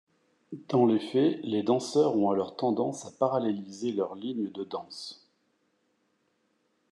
[0.69, 5.29] Dans les faits, les danseurs ont alors tendance à paralléliser leurs lignes de danse.